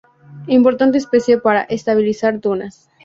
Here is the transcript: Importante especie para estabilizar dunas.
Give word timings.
Importante 0.47 0.97
especie 0.97 1.37
para 1.37 1.61
estabilizar 1.61 2.39
dunas. 2.41 2.89